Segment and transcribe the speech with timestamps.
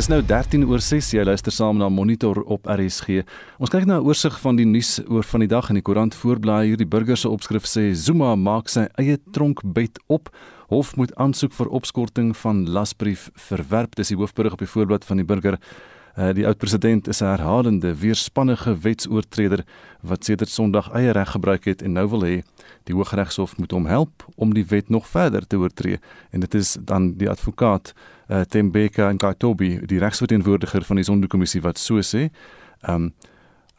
[0.00, 1.10] Dis nou 13 oor 6.
[1.12, 3.18] Jy luister saam na Monitor op RSG.
[3.60, 6.14] Ons kyk na 'n oorsig van die nuus oor van die dag in die koerant
[6.14, 6.68] voorblaai.
[6.72, 10.30] Hierdie burger se opskrif sê Zuma maak sy eie tronkbed op.
[10.70, 13.94] Hof moet aansoek vir opskorting van lasbrief verwerp.
[13.94, 15.58] Dis die hoofberig op die voorblad van die burger.
[16.18, 19.64] Uh, die oud-president is 'n herhalende weerspannige wetsoortreder
[20.00, 22.42] wat sedert Sondag eie reg gebruik het en nou wil hê
[22.84, 25.98] die Hooggeregshof moet hom help om die wet nog verder te oortree.
[26.30, 27.94] En dit is dan die advokaat
[28.28, 32.30] uh, Tembeka en Katobi, die regsverteenwoordiger van die Sonderkommissie wat so sê.
[32.88, 33.12] Um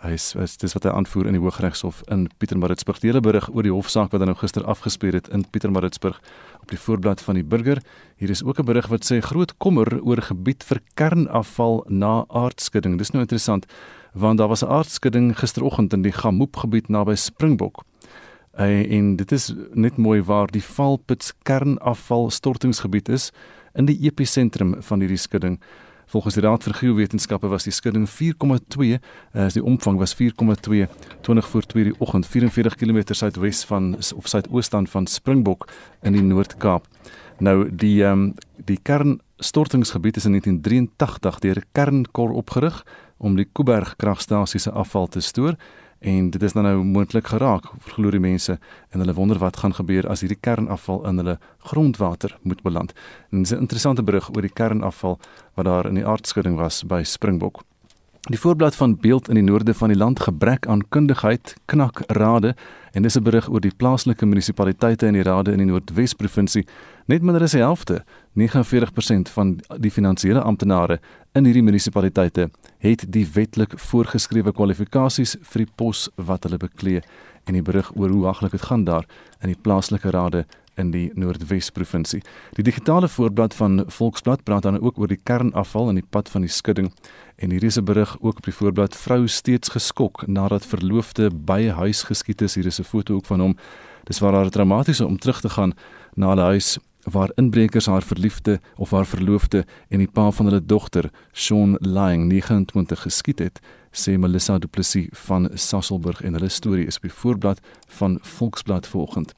[0.01, 2.99] hy is, is dis wat hy aanvoer in die Hooggeregshof in Pietermaritzburg.
[3.01, 6.17] Die hele berig oor die hofsaak wat dan nou gister afgespeel het in Pietermaritzburg
[6.61, 7.81] op die voorblad van die burger.
[8.17, 12.97] Hier is ook 'n berig wat sê groot kommer oor gebied vir kernafval na aardskudding.
[12.97, 13.65] Dis nou interessant
[14.13, 17.83] want daar was 'n aardskudding gisteroggend in die Gamoep gebied naby Springbok.
[18.59, 23.31] Uh, en dit is net mooi waar die Valpits kernafval stortingsgebied is
[23.73, 25.59] in die episentrum van hierdie skudding.
[26.11, 28.97] Volgens die Raad vir Geowetenskappe was die skudding 4,2,
[29.31, 30.89] as uh, die omvang was 4,2
[31.23, 35.69] 20 voor 2 die oggend 44 km suidwes van of suidoostan van Springbok
[36.03, 36.89] in die Noord-Kaap.
[37.39, 38.33] Nou die ehm um,
[38.67, 42.83] die kernstortingsgebied is in 1983 deur Kernkor opgerig
[43.17, 45.55] om die Kuiberg kragstasie se afval te stoor
[46.01, 48.57] en dit is nou moontlik geraak glo die mense
[48.89, 51.37] en hulle wonder wat gaan gebeur as hierdie kernafval in hulle
[51.69, 52.93] grondwater moet beland.
[53.31, 55.19] En dis 'n interessante berig oor die kernafval
[55.53, 57.61] wat daar in die aardskudding was by Springbok.
[58.29, 62.55] Die voorblad van beeld in die noorde van die land gebrek aan kundigheid knak rade
[62.91, 66.65] en dis 'n berig oor die plaaslike munisipaliteite en die rade in die Noordwes provinsie.
[67.05, 68.03] Net minder as die helfte,
[68.33, 70.99] 49% van die finansiële amptenare
[71.31, 77.01] in hierdie munisipaliteite het die wetlik voorgeskrewe kwalifikasies vir die pos wat hulle beklee
[77.45, 79.05] en die berig oor hoe haglik dit gaan daar
[79.41, 82.21] in die plaaslike rade in die Noordwes provinsie.
[82.57, 86.41] Die digitale voorblad van Volksblad praat dan ook oor die kernafval in die pad van
[86.41, 86.91] die skudding
[87.35, 91.67] en hier is 'n berig ook op die voorblad vrou steeds geskok nadat verloofde by
[91.67, 92.55] huis geskiet is.
[92.55, 93.57] Hier is 'n foto ook van hom.
[94.03, 95.73] Dis waar haar dramatiese om terug te gaan
[96.15, 100.65] na hulle huis waar inbrekers haar verliefde of haar verloofde en die pa van hulle
[100.65, 103.59] dogter, Sean Lang, 29 geskiet het,
[103.91, 108.87] sê Melissa Du Plessis van Sasselburg en hulle storie is op die voorblad van Volksblad
[108.87, 109.33] vanoggend.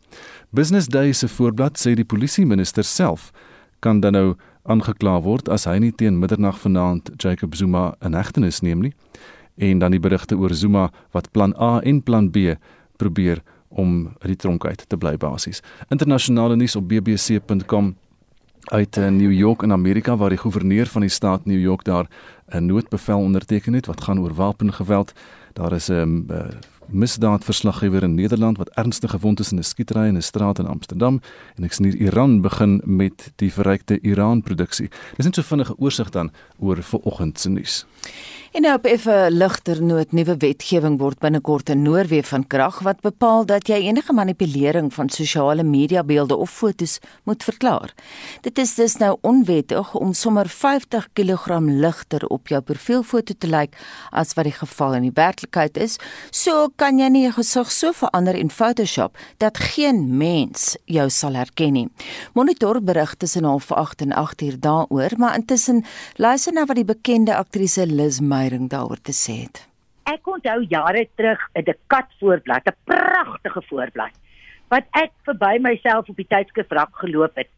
[0.49, 3.31] Business Day se voorblad sê die polisie minister self
[3.79, 8.61] kan dan nou aangekla word as hy nie teen middernag vanaand Jacob Zuma in hegtenis
[8.61, 8.93] neem nie
[9.57, 12.55] en dan die berigte oor Zuma wat plan A en plan B
[12.97, 15.61] probeer om uit die tronk uit te bly basies.
[15.89, 17.93] Internasionale nuus op bbc.com
[18.63, 22.07] uit uh, New York in Amerika waar die goewerneur van die staat New York daar
[22.47, 25.13] 'n noodbevel onderteken het wat gaan oor wapengeweld.
[25.53, 26.37] Daar is 'n um, uh,
[26.87, 31.21] misdaadverslaggewer in Nederland wat ernstig gewond is in 'n skietery in 'n straat in Amsterdam
[31.55, 34.89] en ek sien hier Iran begin met die verrykte Iran produksie.
[35.15, 37.85] Dis net so vinnige oorsig dan oor vanoggend se nuus.
[38.53, 43.01] En nou op 'n ligter noot, nuwe wetgewing word binnekort in Noorwe van krag wat
[43.01, 47.93] bepaal dat jy enige manipulering van sosiale media beelde of fotos moet verklaar.
[48.41, 53.77] Dit is dus nou onwettig om sommer 50 kg ligter op jou profielfoto te lyk
[54.09, 55.97] as wat die geval in die werklikheid is.
[56.29, 61.33] So kan jy nie jou gesig so verander in Photoshop dat geen mens jou sal
[61.33, 61.89] herken nie.
[62.33, 67.85] Monitor berig tussen 08:30 en 8:00 daaroor, maar intussen luister na wat die bekende aktrise
[67.85, 69.61] Liz May Meyering daaroor te sê het.
[70.11, 74.11] Ek onthou jare terug 'n dekat voorblad, 'n pragtige voorblad
[74.67, 77.49] wat ek verby myself op die tydskrif rak geloop het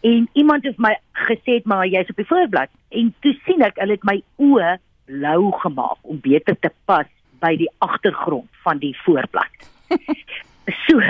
[0.00, 0.94] en iemand het my
[1.28, 5.52] gesê maar jy's op die voorblad en toe sien ek hulle het my oë blou
[5.52, 7.08] gemaak om beter te pas
[7.40, 9.54] by die agtergrond van die voorblad.
[10.86, 11.00] so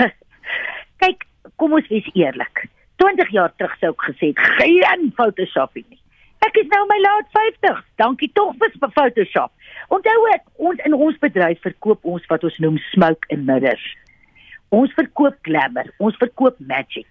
[0.97, 1.25] kyk,
[1.55, 2.67] kom ons wees eerlik.
[2.95, 6.00] 20 jaar terug sou ek gesê geen photoshopping nie.
[6.41, 7.81] Ek is nou my laat 50.
[8.01, 9.51] Dankie tog vir Photoshop.
[9.93, 13.83] Onthou ek, ons in ons bedryf verkoop ons wat ons noem smoke and mirrors.
[14.73, 17.05] Ons verkoop glamour, ons verkoop magic.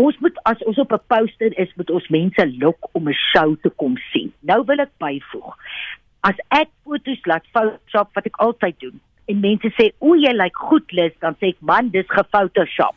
[0.00, 3.54] Ons moet as ons op 'n poster is, moet ons mense lok om 'n show
[3.62, 4.32] te kom sien.
[4.40, 5.54] Nou wil ek byvoeg.
[6.22, 10.56] As ek foto's laat Photoshop wat ek altyd doen en mense sê, "O, jy lyk
[10.56, 12.96] goed, Lis," dan sê ek, "Man, dis ge-Photoshop."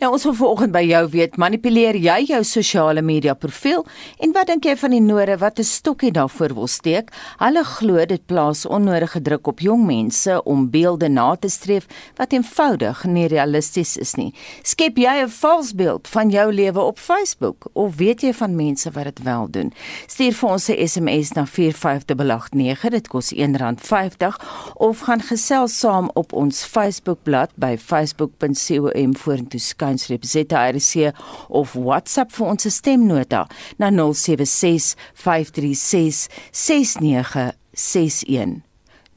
[0.00, 3.84] Nou ons wil vanoggend by jou weet, manipuleer jy jou sosiale media profiel
[4.18, 7.12] en wat dink jy van die nore wat 'n stokkie daarvoor wil steek?
[7.38, 11.86] Hulle glo dit plaas onnodige druk op jong mense om beelde na te streef
[12.16, 14.34] wat eenvoudig nie realisties is nie.
[14.62, 18.90] Skep jy 'n vals beeld van jou lewe op Facebook of weet jy van mense
[18.90, 19.72] wat dit wel doen?
[20.06, 24.40] Stuur vir ons 'n SMS na 45889, dit kos R1.50
[24.74, 31.12] of gaan gesels saam op ons Facebookblad by facebook.com vorentoe rsg
[31.48, 33.46] of WhatsApp vir ons stemnota
[33.78, 38.62] na 076 536 6961.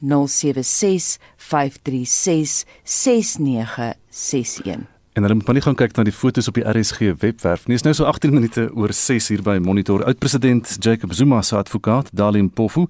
[0.00, 4.98] 076 536 6961.
[5.18, 7.64] En hulle moet maar nie gaan kyk na die fotos op die RSG webwerf.
[7.66, 10.04] Dit is nou so 18 minute oor 6 hier by Monitor.
[10.06, 12.84] Oud-president Jacob Zuma se advokaat, Dalim Pofu,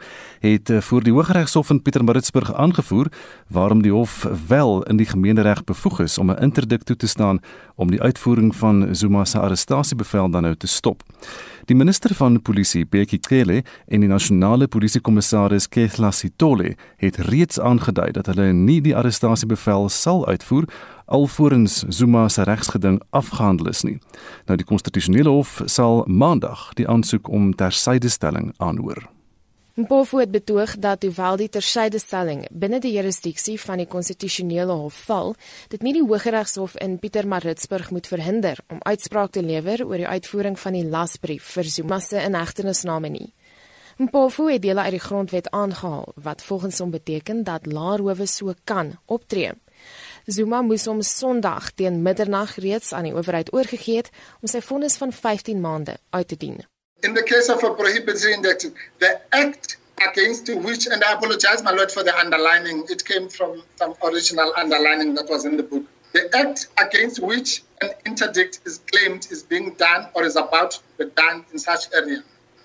[0.44, 3.08] het eh, voor die Hooggeregshof in Pietermaritzburg aangevoer
[3.48, 7.40] waarom die hof wel in die gemeenereg bevoeg is om 'n interdik toe te staan
[7.78, 11.02] om die uitvoering van Zuma se arrestasiebevel dan nou te stop.
[11.70, 18.10] Die minister van polisie, Bekkie Cele, en die nasionale polisiekommissaris, Kethla Sitole, het reeds aangedui
[18.16, 20.66] dat hulle nie die arrestasiebevel sal uitvoer
[21.08, 23.98] alvorens Zuma se regsgeding afgehandel is nie.
[24.48, 29.17] Nou die konstitusionele hof sal maandag die aansoek om tersydestelling aanhoor.
[29.78, 35.34] Mpofu het betoog dat hoewel die tersydestelling binne die jurisdiksie van die konstitusionele hof val,
[35.70, 40.56] dit nie die Hooggeregshof in Pietermaritzburg moet verhinder om uitspraak te lewer oor die uitvoering
[40.58, 43.28] van die lasbrief vir Zuma se inhegtenisname nie.
[44.02, 48.96] Mpofu het dele uit die grondwet aangehaal wat volgens hom beteken dat laerhowe so kan
[49.06, 49.52] optree.
[50.26, 54.10] Zuma moes hom Sondag teen middernag reeds aan die owerheid oorgegee het
[54.40, 56.58] om sy vonnis van 15 maande uit te dien.
[57.04, 58.66] In the case of a prohibitory index,
[58.98, 59.76] the act
[60.10, 64.52] against which, and I apologize, my lord, for the underlining, it came from some original
[64.56, 65.84] underlining that was in the book.
[66.12, 70.80] The act against which an interdict is claimed is being done or is about to
[70.98, 72.24] be done in such area.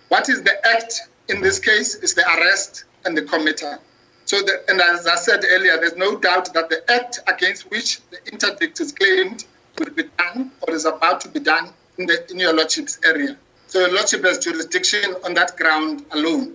[0.10, 3.80] What is the act in this case is the arrest and the committer.
[4.26, 8.00] So, the, and as I said earlier, there's no doubt that the act against which
[8.10, 9.46] the interdict is claimed
[9.78, 13.38] will be done or is about to be done in, the, in your lordship's area.
[13.74, 16.52] So, your lordship has jurisdiction on that ground alone.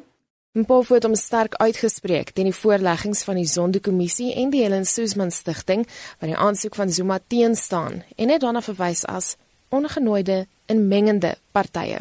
[0.54, 5.32] Mpofu het hom sterk uitgespreek teen die voorleggings van die Zondo-kommissie en die Helen Suzman
[5.34, 5.82] Stichting
[6.20, 9.32] wat die aansoek van Zuma teenstaan en het daarna verwys as
[9.74, 10.38] ongenooide
[10.70, 11.98] en mengende partye.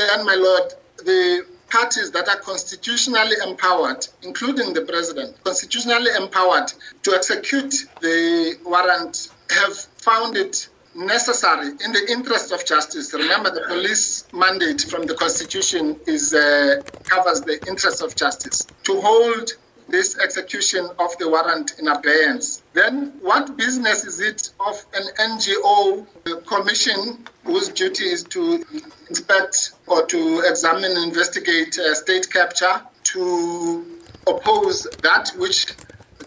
[0.00, 0.72] Then my lord,
[1.04, 6.72] the parties that are constitutionally empowered, including the president, constitutionally empowered
[7.02, 9.28] to execute the warrant,
[9.60, 13.14] have found it necessary in the interest of justice.
[13.14, 19.00] Remember, the police mandate from the constitution is uh, covers the interest of justice to
[19.00, 19.52] hold
[19.88, 22.62] this execution of the warrant in abeyance.
[22.74, 26.06] Then, what business is it of an NGO
[26.46, 28.64] commission whose duty is to
[29.08, 35.66] inspect or to examine investigate uh, state capture to oppose that which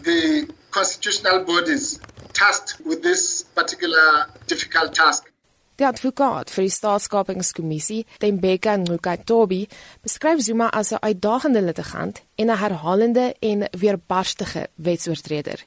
[0.02, 2.00] the constitutional bodies
[2.32, 5.32] tasked with this particular difficult task?
[5.80, 9.64] Die advokaat vir die staatskapingskommissie, Tembeka Ngukatobi,
[10.04, 15.64] beskryf Zuma as 'n uitdagende litigant en 'n herhalende en weerbarstige wetsoortreder.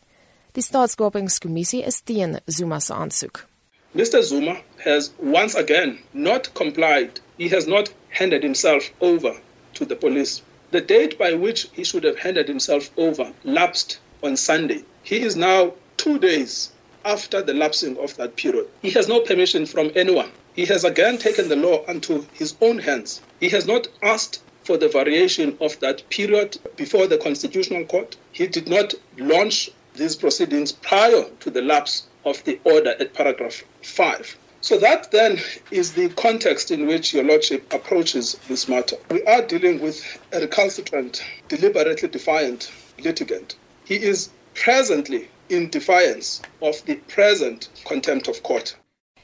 [0.51, 3.45] Die staatskapingskommissie is teen Zuma se aansoek.
[3.91, 4.23] Mr.
[4.23, 7.21] Zuma has once again not complied.
[7.37, 9.35] He has not handed himself over
[9.73, 10.41] to the police.
[10.69, 14.83] The date by which he should have handed himself over lapsed on Sunday.
[15.03, 16.71] He is now 2 days
[17.03, 18.67] after the lapsing of that period.
[18.81, 20.31] He has no permission from anyone.
[20.55, 23.21] He has again taken the law into his own hands.
[23.39, 28.17] He has not asked for the variation of that period before the Constitutional Court.
[28.31, 33.63] He did not launch these proceedings prior to the lapse of the order at paragraph
[33.83, 34.37] 5.
[34.61, 38.95] So that then is the context in which your lordship approaches this matter.
[39.11, 43.55] We are dealing with a recalcitrant, deliberately defiant litigant.
[43.83, 44.31] He is
[44.63, 48.77] presently in defiance of the present contempt of court.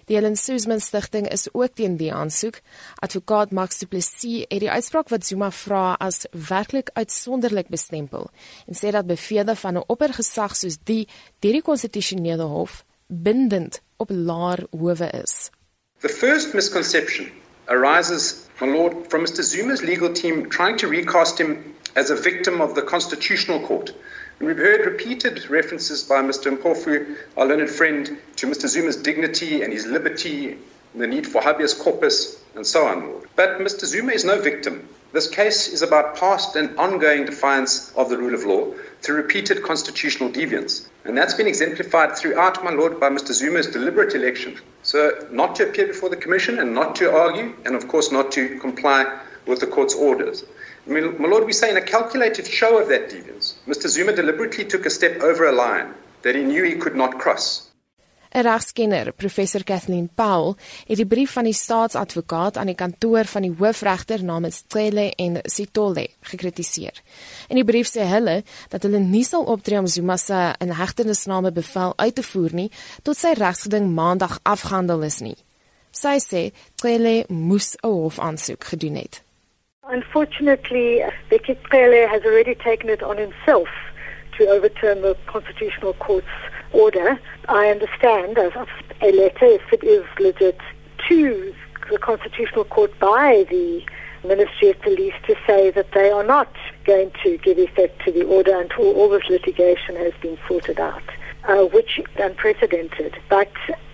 [0.08, 2.60] Die Helen Suzman Stichting is ook teen die aansoek.
[3.00, 8.28] Advokaat Max Du Plessis het die uitspraak wat Zuma vra as werklik uitsonderlik bestempel
[8.68, 11.08] en sê dat bevele van 'n oppergesag soos die
[11.40, 15.50] deur die konstitusionele hof bindend op laer howe is.
[16.02, 17.32] The first misconception
[17.68, 22.62] arises, my lord, from Mr Zuma's legal team trying to recast him as a victim
[22.62, 23.94] of the constitutional court.
[24.42, 29.62] And we've heard repeated references by Mr Mpofu, our learned friend, to Mr Zuma's dignity
[29.62, 30.54] and his liberty,
[30.94, 33.22] and the need for habeas corpus, and so on.
[33.36, 34.90] But Mr Zuma is no victim.
[35.14, 39.62] This case is about past and ongoing defiance of the rule of law through repeated
[39.62, 40.88] constitutional deviance.
[41.06, 44.60] And that's been exemplified throughout, my lord, by Mr Zuma's deliberate election.
[44.82, 48.32] So, not to appear before the commission and not to argue, and of course not
[48.32, 50.44] to comply with the court's orders.
[50.88, 54.86] My lord, we say in a calculated show of that deviance, Mr Zuma deliberately took
[54.86, 57.72] a step over a line that he knew he could not cross.
[58.34, 60.56] 'n Regskenner, professor Kathleen Paul,
[60.88, 65.40] het die brief van die staatsadvokaat aan die kantoor van die hoofregter namens Cele en
[65.44, 67.02] Sitole gekritiseer.
[67.50, 71.94] In die brief sê hulle dat hulle nie sal optree om Zuma se inhegtenisname bevel
[71.98, 72.72] uit te voer nie
[73.04, 75.38] tot sy regsgeding maandag afgehandel is nie.
[75.92, 79.22] Sy sê Cele moes 'n hofaansoek gedoen het.
[79.92, 83.68] Unfortunately, Becky Cele has already taken it on himself
[84.38, 86.28] to overturn the Constitutional Court's
[86.72, 87.20] order.
[87.50, 88.54] I understand as
[89.02, 90.58] a letter, if it is legit,
[91.10, 91.54] to
[91.90, 93.84] the Constitutional Court by the
[94.26, 96.56] Ministry of Police to say that they are not
[96.86, 101.04] going to give effect to the order until all this litigation has been sorted out,
[101.50, 103.18] uh, which is unprecedented.
[103.28, 103.52] But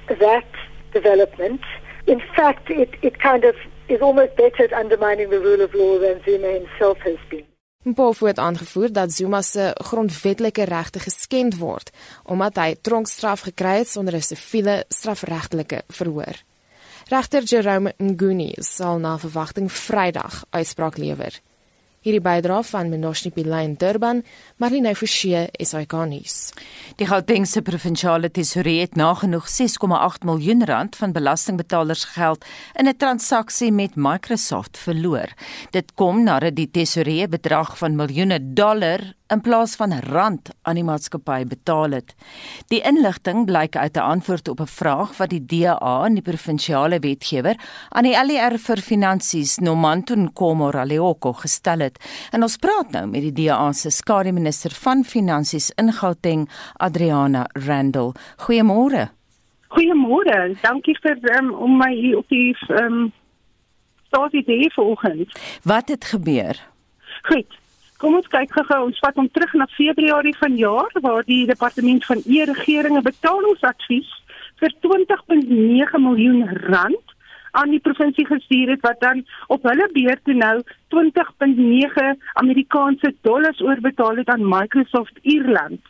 [0.09, 0.45] that
[0.93, 1.61] development,
[2.05, 3.55] in fact, it, it kind of
[3.87, 7.45] is almost better at undermining the rule of law than Zuma himself has been.
[7.83, 11.89] Mpofu het aangevoer dat Zuma se grondwetlike regte geskend word
[12.23, 16.35] omdat hy tronkstraf gekry het sonder 'n siviele strafregtelike verhoor.
[17.07, 21.39] Regter Jerome Nguni sal na verwagting Vrydag uitspraak lewer.
[22.07, 24.21] Hierdie bydra van Minoshni Pilain Durban,
[24.63, 26.35] Marlene Forsie, SAK nuus.
[26.95, 32.45] Die Gautengse provinsiale tesourier het nagenoeg 6,8 miljoen rand van belastingbetalers geld
[32.79, 35.27] in 'n transaksie met Microsoft verloor.
[35.71, 40.85] Dit kom nadat die tesourier bedrag van miljoene dollar in plaas van rand aan die
[40.87, 42.13] maatskappy betaal het.
[42.71, 46.99] Die inligting blyk uit 'n antwoord op 'n vraag wat die DA en die provinsiale
[46.99, 47.55] wetgewer
[47.89, 51.99] aan die LER vir finansies Nomanton Komoraleoko gestel het.
[52.31, 57.45] En ons praat nou met die DA se skare minister van finansies in Gauteng, Adriana
[57.53, 58.11] Randall.
[58.37, 59.09] Goeiemôre.
[59.67, 60.55] Goeiemôre.
[60.61, 63.13] Dankie vir um, om my hier op die ehm um,
[64.07, 65.39] stasie te hê vanoggend.
[65.63, 66.55] Wat het gebeur?
[67.21, 67.66] Goed.
[67.97, 68.83] Kom ons kyk gou-gou.
[68.91, 74.11] Ons vat hom terug na Februarie vanjaar waar die departement van e-regeringe betalingsadvies
[74.61, 77.15] vir 20.9 miljoen rand
[77.57, 79.23] aan die provinsie gestuur het wat dan
[79.53, 80.55] op hulle beurt toe nou
[80.93, 82.13] 20.9
[82.43, 85.81] Amerikaanse dollars oorbetaal het aan Microsoft Ierland.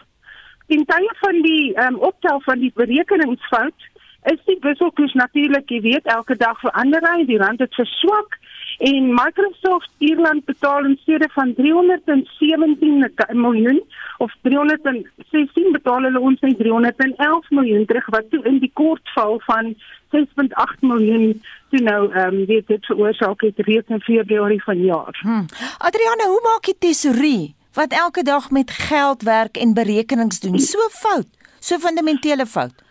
[0.67, 3.87] In tye van die um, optel van die berekeningsfout
[4.31, 8.39] is die wisselkoers natuurlik, jy weet, elke dag verander hy, die rand het verswak
[8.77, 13.83] en Microsoft Ierland betaal in steede van 317 miljoen
[14.17, 19.73] of 316 betaal hulle ons net 311 miljoen terug wat toe in die kortval van
[20.15, 25.19] 6.8 miljoen toe nou ehm um, weet dit veroorsaak het reeds in Februarie vanjaar.
[25.21, 25.45] Hmm.
[25.77, 30.89] Adriana, hoe maak jy tesourie wat elke dag met geld werk en berekenings doen so
[30.89, 31.27] fout,
[31.59, 32.86] so fundamentele fout?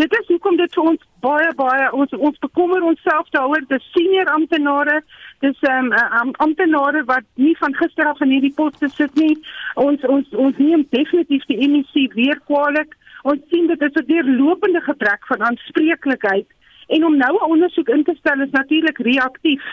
[0.00, 3.66] Dit is hoekom dit vir ons baie baie ons ons bekommer onsself daaroor.
[3.68, 5.00] Dis senior amptenare.
[5.44, 5.90] Dis ehm
[6.20, 9.34] um, amptenare wat nie van gister af in hierdie poste sit nie.
[9.74, 12.96] Ons ons ons neem definitief die MEC weer kwaliek
[13.28, 16.48] ons sien dit is 'n deurlopende gebrek van aanspreeklikheid.
[16.88, 19.64] En om nou 'n ondersoek in te stel is natuurlik reaktief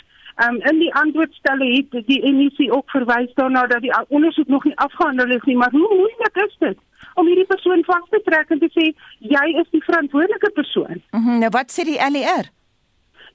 [0.45, 4.77] Um, in die antwoordstelle het die MEC ook verwys daarna dat die ondersoek nog nie
[4.77, 6.77] afgehandel is nie, maar hoe moeilik is dit?
[7.17, 8.91] Om hierdie persoon vas te trek en te sê
[9.33, 11.01] jy is die verantwoordelike persoon.
[11.11, 12.51] Mm nou wat sê die LER?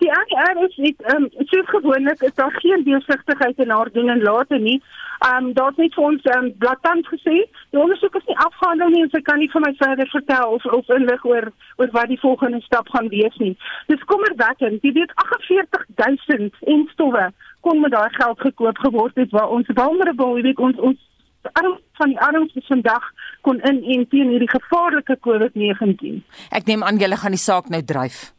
[0.02, 4.08] Die LER is net ehm um, soos gewoonlik is daar geen deursigtigheid in haar doen
[4.14, 4.78] en late nie.
[5.26, 7.36] Ehm um, daar's net vir ons ehm um, blaatant gesê,
[7.70, 10.66] die ondersoek is nie afgehandel nie en sy kan nie vir my verder vertel of
[10.78, 11.46] of inlig oor
[11.76, 13.54] oor wat die volgende stap gaan wees nie.
[13.92, 14.82] Dis kommerwekkend.
[14.82, 20.36] Jy weet 48000 en stowwe kon met daai geld gekoop geword het waar ons vulnerable,
[20.38, 21.08] jy weet ons ons
[21.52, 23.08] arm van die armstes vandag
[23.40, 26.22] kon in en teen hierdie gevaarlike COVID-19.
[26.50, 28.32] Ek neem aan julle gaan die saak nou dryf.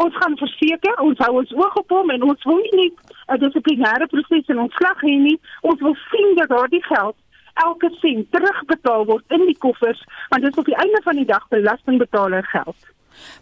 [0.00, 2.92] Ons gaan verseker, ons hou ons oog op hom en ons wil nie
[3.28, 5.38] 'n dissiplinêre proses in ons slag hê nie.
[5.60, 7.16] Ons wil sien dat daardie geld
[7.54, 11.28] elke sent terugbetaal word in die koffers, want dit is op die einde van die
[11.28, 12.76] dag belastingbetaler geld.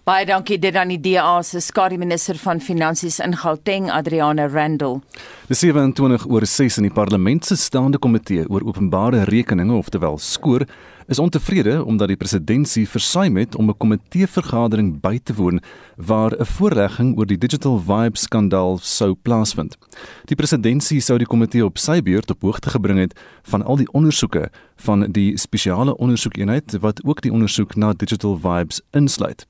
[0.05, 5.01] Baie dankie dit aan die DA se skare minister van finansies in Gauteng Adriana Randall.
[5.49, 10.67] Die 27 oor 6 in die parlement se staande komitee oor openbare rekeninge oftewel skoor
[11.11, 15.61] is ontevrede omdat die presidentskap versuim het om 'n komitee vergadering by te woon
[15.97, 19.77] waar 'n voorlegging oor die Digital Vibe skandaal sou plaasvind.
[20.25, 23.93] Die presidentskap sou die komitee op sy beurt op hoogte gebring het van al die
[23.93, 29.47] ondersoeke van die spesiale ondersoekeenheid wat ook die ondersoek na Digital Vibes insluit.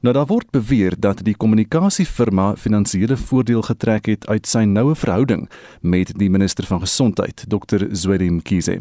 [0.00, 5.42] Nou daar word beweer dat die kommunikasiefirma finansiële voordeel getrek het uit sy noue verhouding
[5.80, 7.84] met die minister van gesondheid, Dr.
[7.92, 8.78] Zweli Mkhize.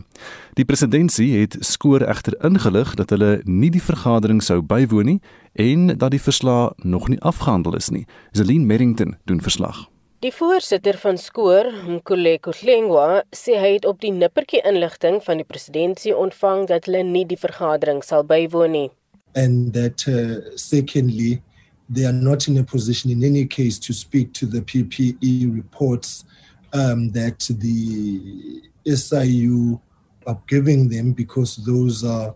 [0.56, 5.20] Die presidentskap het skoor egter ingelig dat hulle nie die vergadering sou bywoon nie
[5.60, 8.06] en dat die verslag nog nie afgehandel is nie.
[8.32, 9.90] Zelin Merrington doen verslag.
[10.24, 15.48] Die voorsitter van Skoor, Mkoleko Hlengwa, sê hy het op die nippertjie inligting van die
[15.48, 18.90] presidentskap ontvang dat hulle nie die vergadering sal bywoon nie.
[19.36, 21.42] And that uh, secondly,
[21.90, 26.26] they are not in a position in any case to speak to the PPE reports
[26.74, 29.80] um, that the SIU
[30.28, 32.36] are giving them because those are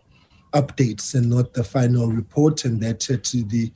[0.53, 3.71] updates and not the final report, and that at the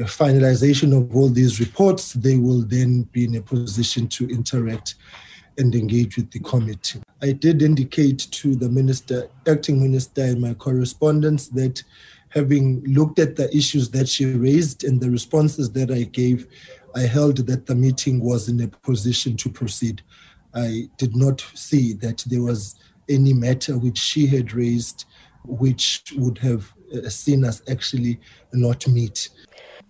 [0.00, 4.96] finalization of all these reports, they will then be in a position to interact
[5.58, 7.00] and engage with the committee.
[7.22, 11.82] I did indicate to the minister, acting minister, in my correspondence that
[12.36, 16.46] having looked at the issues that she raised and the responses that I gave,
[16.94, 20.02] I held that the meeting was in a position to proceed.
[20.54, 22.76] I did not see that there was
[23.08, 25.06] any matter which she had raised
[25.44, 28.18] which would have uh, seen us actually
[28.52, 29.28] not meet.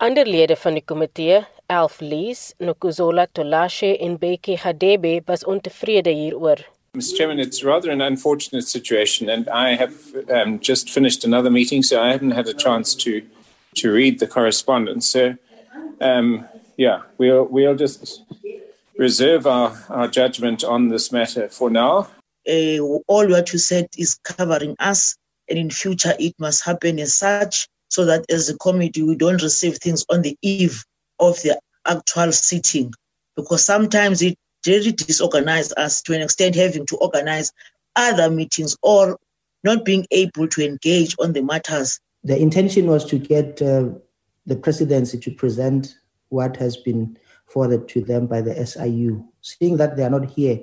[0.00, 6.58] Ander lede van die komitee, Elf Lees, Nokuzola Tolashe en Beki Hadebe was ontevrede hieroor.
[6.96, 7.14] Mr.
[7.14, 9.94] Chairman, it's rather an unfortunate situation, and I have
[10.30, 13.22] um, just finished another meeting, so I haven't had a chance to
[13.76, 15.06] to read the correspondence.
[15.06, 15.36] So,
[16.00, 16.48] um,
[16.78, 18.22] yeah, we'll we'll just
[18.96, 22.08] reserve our, our judgment on this matter for now.
[22.48, 25.16] Uh, all what you said is covering us,
[25.50, 29.42] and in future it must happen as such, so that as a committee we don't
[29.42, 30.82] receive things on the eve
[31.18, 32.94] of the actual sitting,
[33.36, 37.52] because sometimes it really disorganized us to an extent having to organize
[37.94, 39.18] other meetings or
[39.64, 42.00] not being able to engage on the matters.
[42.24, 43.90] The intention was to get uh,
[44.46, 45.96] the presidency to present
[46.28, 49.24] what has been forwarded to them by the SIU.
[49.40, 50.60] Seeing that they are not here,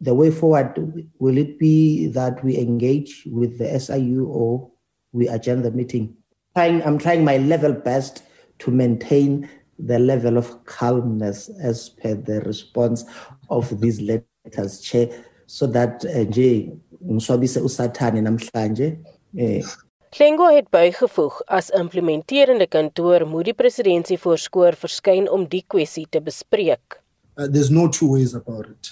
[0.00, 0.74] the way forward
[1.18, 4.70] will it be that we engage with the SIU or
[5.12, 6.16] we adjourn the meeting?
[6.56, 8.22] I'm trying my level best
[8.60, 9.48] to maintain
[9.86, 13.04] the level of calmness as per the response
[13.48, 15.08] of these letters chair
[15.46, 16.72] so that uh, nje
[17.10, 18.98] ngiswabise usathane namhlanje
[19.36, 19.64] eh
[20.10, 26.18] Klengo het bygevoeg as implementerende kantoor moet die presidentsie voorskoor verskyn om die kwessie te
[26.20, 26.96] bespreek.
[27.38, 28.90] Uh, there's no two ways about it.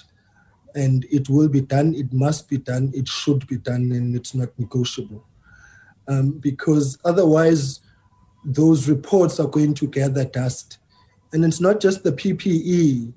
[0.75, 4.33] And it will be done, it must be done, it should be done and it's
[4.33, 5.25] not negotiable.
[6.07, 7.81] Um, because otherwise
[8.45, 10.78] those reports are going to gather dust.
[11.31, 13.13] And it's not just the PPE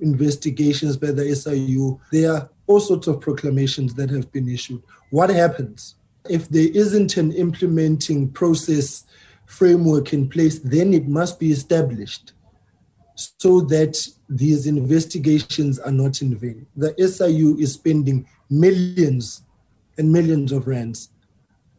[0.00, 4.82] investigations by the SIU, there are all sorts of proclamations that have been issued.
[5.10, 5.94] What happens?
[6.28, 9.04] If there isn't an implementing process
[9.46, 12.32] framework in place, then it must be established
[13.14, 13.96] so that
[14.28, 16.66] these investigations are not in vain.
[16.76, 19.42] The SIU is spending millions
[19.98, 21.10] and millions of rands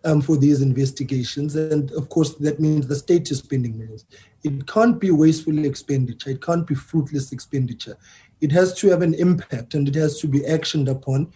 [0.03, 1.55] um, for these investigations.
[1.55, 4.05] And of course, that means the state is spending millions.
[4.43, 7.97] It can't be wasteful expenditure, it can't be fruitless expenditure.
[8.41, 11.31] It has to have an impact and it has to be actioned upon.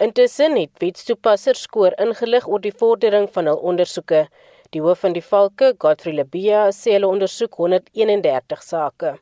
[0.00, 4.26] Intussen het wetstoepassers skoor ingelig oor die vordering van hul ondersoeke.
[4.70, 9.16] Die hoof van die Valke, Godfrey Labia, sê hulle ondersoek 131 sake.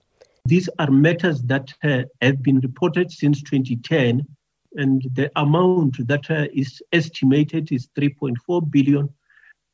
[0.48, 4.26] These are matters that uh, have been reported since 2010
[4.74, 9.08] and the amount that uh, is estimated is 3.4 billion.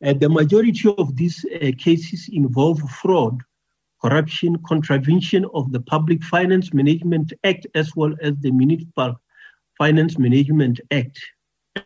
[0.05, 3.41] Uh, the majority of these uh, cases involve fraud,
[4.01, 9.15] corruption, contravention of the Public Finance Management Act as well as the Municipal
[9.79, 11.21] Finance Management Act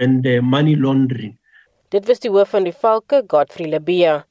[0.01, 1.39] and uh, money laundering.
[1.89, 4.27] Dit was die hoof van die Valke, Godfrey Labia,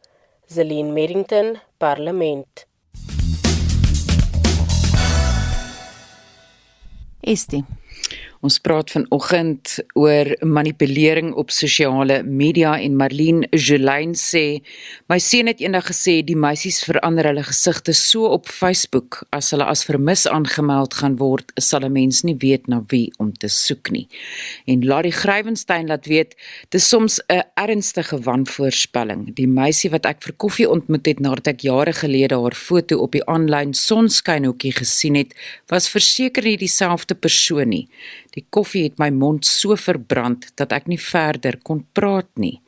[0.47, 2.65] Zelin Merrington, Parlement.
[7.21, 7.63] Estie
[8.45, 14.59] Ons praat vanoggend oor manipulering op sosiale media en Marlene Jolyn sê
[15.09, 19.65] my seun het eendag gesê die meisies verander hulle gesigte so op Facebook as hulle
[19.65, 23.89] as vermis aangemeld gaan word sal 'n mens nie weet na wie om te soek
[23.89, 24.07] nie.
[24.67, 26.35] En Larry Grywenstein laat weet
[26.69, 29.33] dis soms 'n ernstige wanvoorspelling.
[29.33, 33.11] Die meisie wat ek vir koffie ontmoet het nadat ek jare gelede haar foto op
[33.11, 35.33] die aanlyn sonskynhoekie gesien het,
[35.67, 37.87] was verseker nie dieselfde persoon nie.
[38.35, 42.59] Die koffie het my mond so verbrand dat ek nie verder kon praat nie.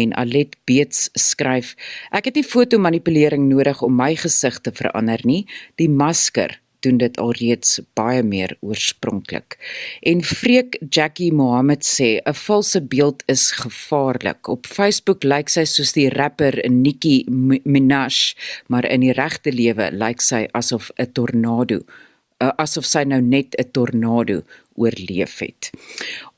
[0.00, 1.74] En Alet Beets skryf:
[2.10, 5.44] Ek het nie fotomanipulering nodig om my gesig te verander nie.
[5.78, 9.56] Die masker doen dit alreeds baie meer oorspronklik.
[10.04, 14.48] En Freek Jackie Mohammed sê 'n valse beeld is gevaarlik.
[14.48, 17.24] Op Facebook lyk sy soos die rapper Nicki
[17.64, 18.34] Minaj,
[18.68, 21.80] maar in die regte lewe lyk sy asof 'n tornado
[22.44, 24.42] uh, asof sy nou net 'n tornado
[24.74, 25.70] oorleef het.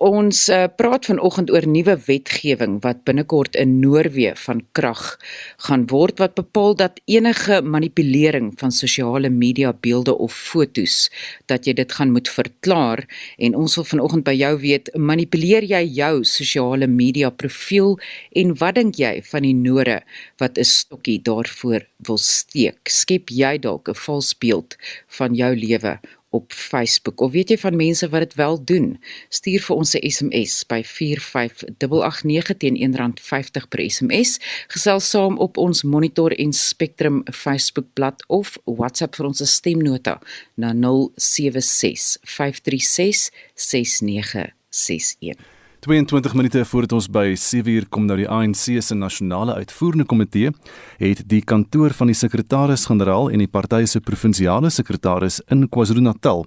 [0.02, 5.16] Ons uh, praat vanoggend oor nuwe wetgewing wat binnekort in Noorwe van krag
[5.64, 11.08] gaan word wat bepaal dat enige manipulering van sosiale media beelde of fotos
[11.48, 13.06] dat jy dit gaan moet verklaar
[13.38, 17.96] en ons wil vanoggend by jou weet manipuleer jy jou sosiale media profiel
[18.36, 20.02] en wat dink jy van die nore
[20.40, 24.76] wat 'n stokkie daarvoor wil steek skep jy dalk 'n vals beeld
[25.18, 25.98] van jou lewe
[26.36, 28.88] op Facebook of weet jy van mense wat dit wel doen?
[29.28, 34.38] Stuur vir ons 'n SMS by 45889 teen R1.50 per SMS.
[34.68, 40.20] Gesels saam op ons Monitor en Spectrum Facebook bladsy of WhatsApp vir ons stemnota
[40.54, 40.72] na
[41.16, 45.55] 076 536 6961.
[45.86, 50.50] 22 minute voordat ons by 7uur kom nou die ANC se nasionale uitvoerende komitee
[50.98, 56.42] het die kantoor van die sekretaris-generaal en die party se provinsiale sekretaris in KwaZulu-Natal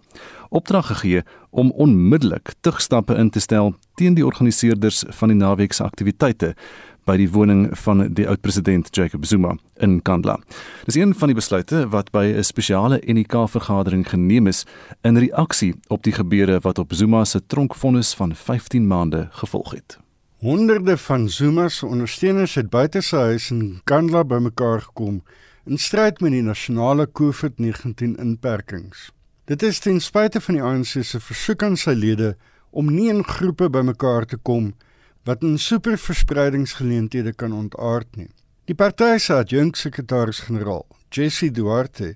[0.59, 1.23] opdrag gegee
[1.55, 6.51] om onmiddellik tugstappe in te stel teen die organiseerders van die naweek se aktiwiteite
[7.09, 10.35] by die woning van die oud-president Jacob Zuma in Kandla.
[10.85, 14.65] Dis een van die besluite wat by 'n spesiale NK-vergadering geneem is
[15.01, 19.97] in reaksie op die gebeure wat op Zuma se tronkvonnis van 15 maande gevolg het.
[20.39, 25.23] Honderde van Zuma se ondersteuners het buite sy huis in Kandla bymekaar gekom
[25.65, 29.11] in stryd met die nasionale COVID-19 inperkings.
[29.45, 32.37] Dit is ten spyte van die ANC se versoek aan sy lede
[32.69, 34.88] om nie in groepe bymekaar te kom nie
[35.23, 38.29] wat in superverspreidingsgeleenthede kan ontaard nie.
[38.65, 42.15] Die party se adjunksekretaris-generaal, Jesse Duarte,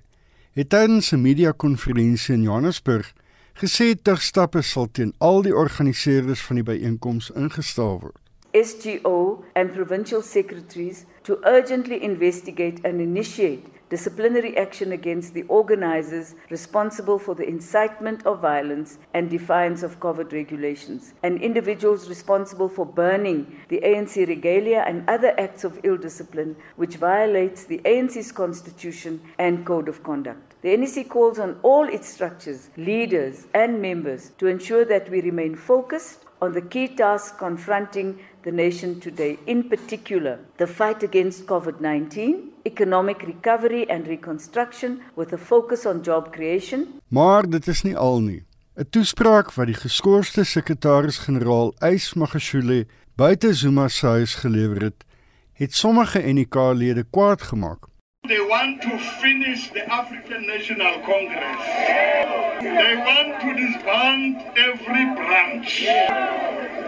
[0.52, 3.12] het tydens 'n media-konferensie in Johannesburg
[3.54, 8.18] gesê dat stappe sal teen al die organiseerders van die byeenkoms ingestel word.
[8.52, 17.18] SGO and provincial secretaries to urgently investigate and initiate disciplinary action against the organizers responsible
[17.18, 23.60] for the incitement of violence and defiance of COVID regulations, and individuals responsible for burning
[23.68, 29.64] the ANC regalia and other acts of ill discipline which violates the ANC's constitution and
[29.66, 30.54] code of conduct.
[30.62, 35.56] The NEC calls on all its structures, leaders, and members to ensure that we remain
[35.56, 41.80] focused on the key tasks confronting the nation today, in particular, the fight against COVID
[41.80, 46.86] 19 economic recovery and reconstruction with a focus on job creation.
[47.08, 48.44] Maar dit is nie al nie.
[48.76, 55.04] 'n Toespraak wat die geskorste sekretaris-generaal Ys Magashule buite Zuma se huis gelewer het,
[55.52, 57.93] het sommige NK-lede kwaad gemaak.
[58.26, 61.60] They want to finish the African National Congress.
[62.62, 65.82] They want to disband every branch.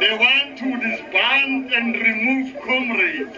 [0.00, 3.36] They want to disband and remove comrades.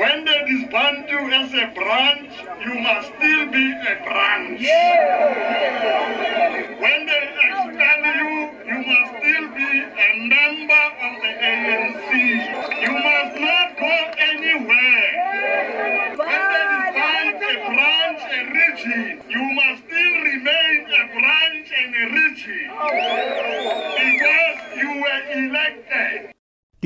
[0.00, 2.32] When they disband you as a branch,
[2.64, 4.62] you must still be a branch.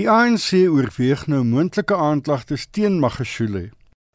[0.05, 3.71] Die ANC oorweeg nou moontlike aanklagtes teen Magashule.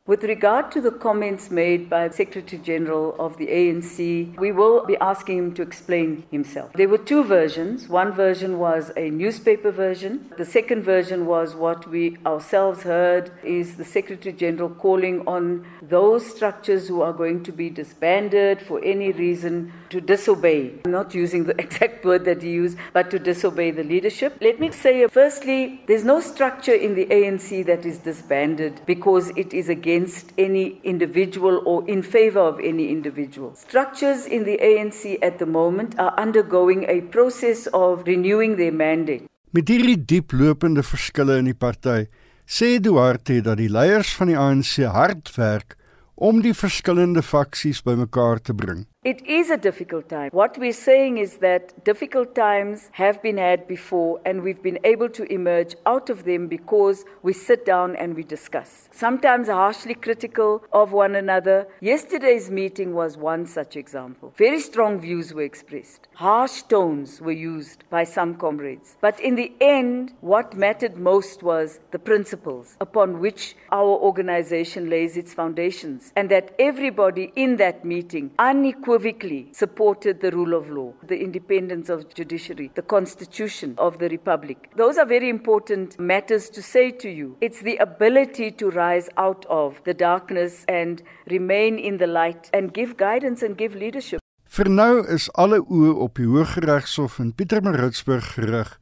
[0.09, 4.83] With regard to the comments made by the Secretary General of the ANC, we will
[4.85, 6.73] be asking him to explain himself.
[6.73, 7.87] There were two versions.
[7.87, 10.31] One version was a newspaper version.
[10.37, 16.25] The second version was what we ourselves heard is the Secretary General calling on those
[16.25, 20.73] structures who are going to be disbanded for any reason to disobey.
[20.85, 24.37] I'm not using the exact word that he used, but to disobey the leadership.
[24.41, 29.53] Let me say, firstly, there's no structure in the ANC that is disbanded because it
[29.53, 33.55] is against any individual or in favor of any individual.
[33.55, 39.25] Structures in the ANC at the moment are undergoing a process of renewing their mandate.
[39.51, 42.03] Met hierdie dieplopende verskille in die party,
[42.45, 45.73] sê Duarte dat die leiers van die ANC hard werk
[46.19, 48.83] om die verskillende faksies bymekaar te bring.
[49.05, 50.29] It is a difficult time.
[50.33, 55.07] What we're saying is that difficult times have been had before, and we've been able
[55.11, 58.89] to emerge out of them because we sit down and we discuss.
[58.91, 61.65] Sometimes harshly critical of one another.
[61.79, 64.33] Yesterday's meeting was one such example.
[64.35, 68.97] Very strong views were expressed, harsh tones were used by some comrades.
[68.99, 75.15] But in the end, what mattered most was the principles upon which our organization lays
[75.15, 80.93] its foundations, and that everybody in that meeting unequivocally unequivocally supported the rule of law,
[81.07, 84.71] the independence of judiciary, the constitution of the republic.
[84.75, 87.37] Those are very important matters to say to you.
[87.41, 92.73] It's the ability to rise out of the darkness and remain in the light and
[92.73, 94.19] give guidance and give leadership.
[94.49, 98.79] Vir nou is alle oë op die Hooggeregshof in Pietermaritzburg gerig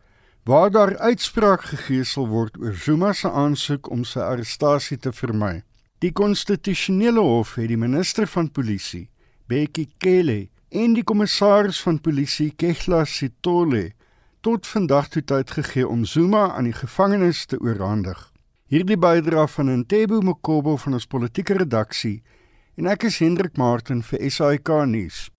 [0.48, 5.60] waar daar uitspraak gegee sal word oor Zuma se aansoek om sy arrestasie te vermy.
[6.00, 9.10] Die konstitusionele hof het die minister van polisie,
[9.48, 13.94] Bekkie Cele, en die kommissaris van polisie, Kehla Sitole,
[14.44, 18.20] tot vandag toe tyd gegee om Zuma aan die gevangenes te oorhandig.
[18.68, 22.18] Hierdie bydra van Ntebo Mokobo van ons politieke redaksie
[22.76, 25.30] en ek is Hendrik Martin vir SAK nuus.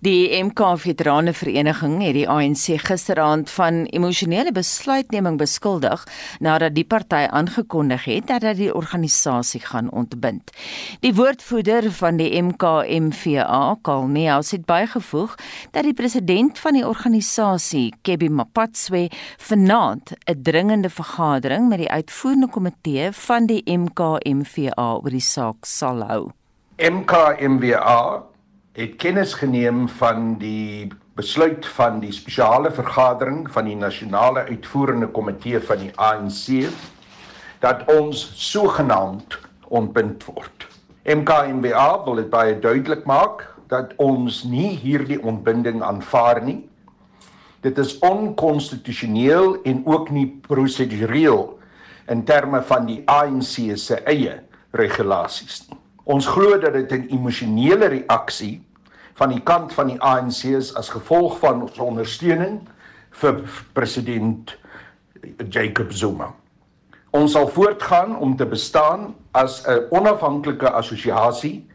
[0.00, 6.04] Die MK Veterane Vereniging het die ANC gisteraand van emosionele besluitneming beskuldig
[6.38, 10.54] nadat die party aangekondig het dat hy die organisasie gaan ontbind.
[11.02, 15.34] Die woordvoerder van die MK-MVA, Karl Neus, het bygevoeg
[15.74, 19.08] dat die president van die organisasie, Kebbi Mapatswe,
[19.50, 26.06] vanaand 'n dringende vergadering met die uitvoerende komitee van die MK-MVA oor die saak sal
[26.06, 26.30] hou.
[26.78, 28.27] MK-MVA
[28.78, 30.86] het kennis geneem van die
[31.18, 36.68] besluit van die spesiale vergadering van die nasionale uitvoerende komitee van die ANC
[37.58, 39.38] dat ons sogenaamd
[39.74, 40.68] ontbind word.
[41.02, 46.60] MKMBA wil dit baie duidelik maak dat ons nie hierdie ontbinding aanvaar nie.
[47.66, 51.58] Dit is onkonstitusioneel en ook nie prosedureel
[52.06, 54.38] in terme van die ANC se eie
[54.70, 55.82] regulasies nie.
[56.08, 58.62] Ons glo dat dit 'n emosionele reaksie
[59.18, 62.60] van die kant van die ANC is as gevolg van ons ondersteuning
[63.20, 63.40] vir
[63.74, 64.54] president
[65.50, 66.30] Jacob Zuma.
[67.10, 71.66] Ons sal voortgaan om te bestaan as 'n onafhanklike assosiasie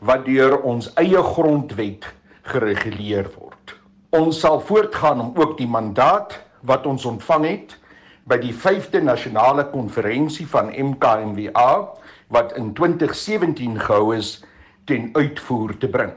[0.00, 2.06] wat deur ons eie grondwet
[2.42, 3.74] gereguleer word.
[4.10, 7.76] Ons sal voortgaan om ook die mandaat wat ons ontvang het
[8.24, 11.88] by die 5de nasionale konferensie van MKMWA
[12.28, 14.44] wat in 2017 gehou is
[14.84, 16.12] ten uitvoer te bring.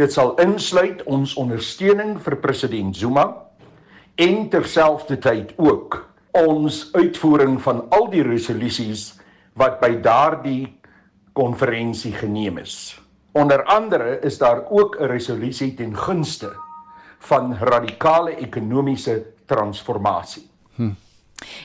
[0.00, 3.26] Dit sal insluit ons ondersteuning vir president Zuma
[4.16, 5.98] en terselfdertyd ook
[6.40, 9.10] ons uitvoering van al die resolusies
[9.60, 10.70] wat by daardie
[11.36, 12.96] konferensie geneem is.
[13.36, 16.52] Onder andere is daar ook 'n resolusie ten gunste
[17.18, 20.48] van radikale ekonomiese transformasie.
[20.74, 20.90] Hm.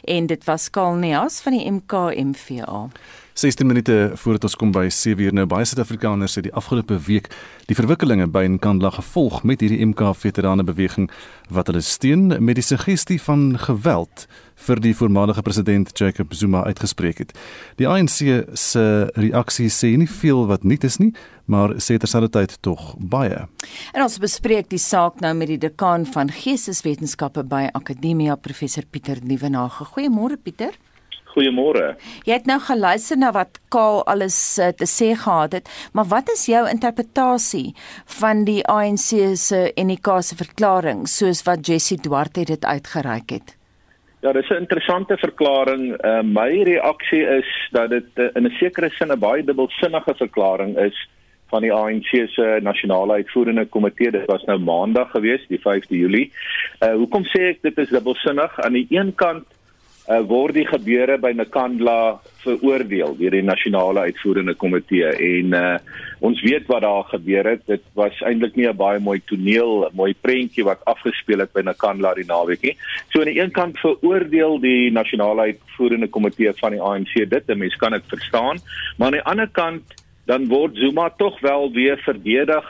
[0.04, 2.90] En dit was Kalneas van die MKMVA.
[3.36, 7.26] 16 minute voordat ons kom by 7 uur nou baie Suid-Afrikaners het die afgelope week
[7.68, 11.10] die verwikkelinge by Nkandla gevolg met hierdie MK veterane beweging
[11.52, 14.24] wat hulle steun met die suggestie van geweld
[14.70, 17.36] vir die voormalige president Jacob Zuma uitgespreek het.
[17.76, 18.24] Die ANC
[18.56, 18.86] se
[19.20, 21.12] reaksie sê nie veel wat nuut is nie,
[21.52, 23.44] maar sê terselfdertyd tog baie.
[23.92, 29.20] En ons bespreek die saak nou met die dekaan van Geesteswetenskappe by Akademia professor Pieter
[29.28, 29.92] Nieuwenhage.
[29.92, 30.72] Goeiemôre Pieter.
[31.36, 31.96] Goeiemôre.
[32.24, 36.32] Jy het nou geluister na wat Kaal alles uh, te sê gehad het, maar wat
[36.32, 37.74] is jou interpretasie
[38.22, 43.56] van die ANC se NK se verklaring soos wat Jessie Duarte dit uitgereik het?
[44.24, 45.84] Ja, dis 'n interessante verklaring.
[46.04, 50.78] Uh, my reaksie is dat dit uh, in 'n sekere sin 'n baie dubbelsinnige verklaring
[50.78, 50.98] is
[51.50, 54.12] van die ANC se nasionale uitvoerende komitee.
[54.12, 56.32] Dit was nou maandag gewees, die 5de Julie.
[56.80, 58.60] Uh hoekom sê ek dit is dubbelsinnig?
[58.60, 59.46] Aan die een kant
[60.10, 65.10] uh, word die gebeure by Nkandla veroordeel deur die nasionale uitvoerende komitee.
[65.10, 65.78] En uh,
[66.26, 67.66] ons weet wat daar gebeur het.
[67.70, 71.62] Dit was eintlik nie 'n baie mooi toneel 'n mooi prentjie wat afgespeel het by
[71.66, 72.78] Nkandla die naweek nie.
[73.10, 77.58] So aan die een kant veroordeel die nasionale uitvoerende komitee van die ANC dit 'n
[77.58, 78.58] mens kan dit verstaan.
[78.98, 79.84] Maar aan die ander kant
[80.26, 82.66] dan word Zuma tog wel weer verdedig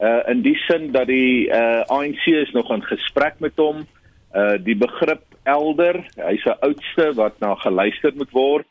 [0.00, 3.86] uh, in die sin dat die uh, ANC is nog in gesprek met hom.
[4.34, 8.66] Uh die begrip elder, hy's 'n oudste wat na geluister moet word.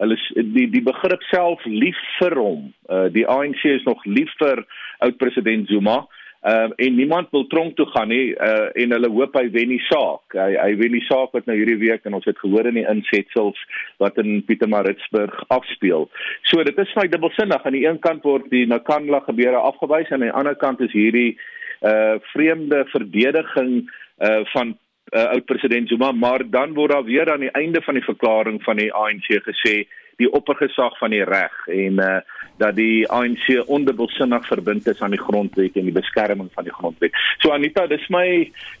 [0.00, 2.72] Hulle die die begrip self lief vir hom.
[2.88, 4.64] Uh die ANC is nog lief vir
[4.98, 6.06] oud president Zuma.
[6.40, 9.68] Ehm uh, en niemand wil tronk toe gaan nie uh en hulle hoop hy wen
[9.74, 10.24] die saak.
[10.32, 12.86] Hy hy wen die saak wat nou hierdie week en ons het gehoor in die
[12.88, 13.60] insetsels
[14.00, 16.08] wat in Pietermaritzburg afspeel.
[16.48, 17.66] So dit is baie dubbelsinnig.
[17.66, 20.96] Aan die een kant word die Nakandla gebeure afgewys en aan die ander kant is
[20.96, 21.36] hierdie
[21.84, 23.90] uh vreemde verdediging
[24.24, 24.78] uh van
[25.10, 28.62] uh, oud president Zuma, maar dan word daar weer aan die einde van die verklaring
[28.62, 29.84] van die ANC gesê
[30.20, 32.18] die oppergesag van die reg en uh,
[32.60, 37.16] dat die ANC ondubbelsinnig verbind is aan die grondwet en die beskerming van die grondwet.
[37.40, 38.26] So Anita, dis my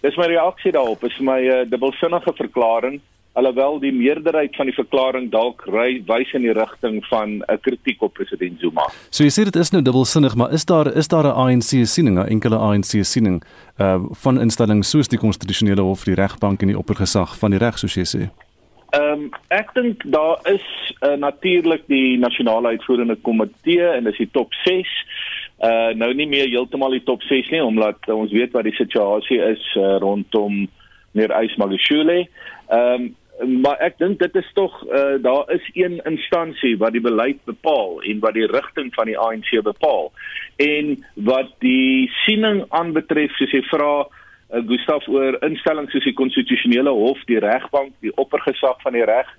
[0.04, 1.04] dis my reaksie daarop.
[1.08, 3.00] Is my uh, dubbelsinnige verklaring
[3.32, 8.12] alhoewel die meerderheid van die verklaring dalk wys in die rigting van 'n kritiek op
[8.14, 8.88] president Zuma.
[9.10, 12.18] So jy sê dit is nou dubbelsinnig, maar is daar is daar 'n ANC siening,
[12.18, 13.42] 'n enkele ANC siening
[13.78, 17.78] uh van instellings soos die konstitusionele hof, die regbank en die oppergesag van die reg
[17.78, 18.30] soos jy sê?
[18.90, 20.64] Ehm um, ek dink daar is
[21.00, 24.88] uh, natuurlik die nasionale uitvoerende komitee en dis die top 6
[25.60, 28.74] uh nou nie meer heeltemal die top 6 nie omdat uh, ons weet wat die
[28.74, 30.66] situasie is uh, rondom
[31.12, 32.26] meneer Ysmagashule.
[32.68, 37.00] Ehm um, maar ek dink dit is tog uh, daar is een instansie wat die
[37.00, 40.12] beleid bepaal en wat die rigting van die ANC bepaal.
[40.56, 46.92] En wat die siening aanbetref soos jy vra uh, Gustaf oor instellings soos die konstitusionele
[46.92, 49.30] hof, die regbank, die oppergesag van die reg,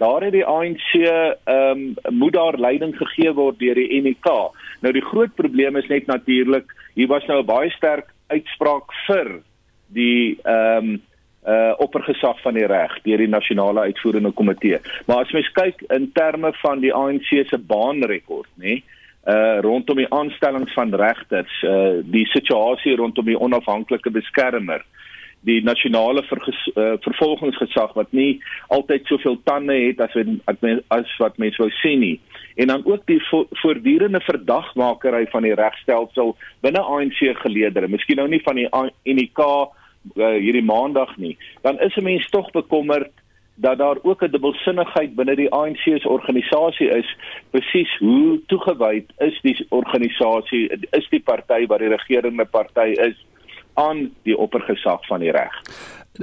[0.00, 4.26] daar het die ANC ehm um, moet daar leiding gegee word deur die NEK.
[4.80, 9.40] Nou die groot probleem is net natuurlik, hier was nou 'n baie sterk uitspraak vir
[9.92, 11.00] die ehm um,
[11.48, 14.80] uh oppergesag van die reg deur die nasionale uitvoerende komitee.
[15.06, 18.82] Maar as mens kyk in terme van die ANC se baanrekord, nê,
[19.24, 24.84] uh rondom die aanstellings van regters, uh die situasie rondom die onafhanklike beskermer,
[25.48, 31.62] die nasionale uh, vervolgingsgesag wat nie altyd soveel tande het as wat as wat mense
[31.62, 32.18] wou sê nie.
[32.60, 38.28] En dan ook die vo voortdurende verdagmakery van die regstelsel binne ANC geleedere, miskien nou
[38.28, 39.40] nie van die UNK
[40.14, 43.10] uh, hierdie maandag nie, dan is 'n mens tog bekommerd
[43.60, 47.16] dat daar ook 'n dubbelsinnigheid binne die ANC se organisasie is
[47.50, 53.26] presies hoe toegewyd is die organisasie is die party wat die regerende party is
[53.74, 55.54] aan die oppergesag van die reg.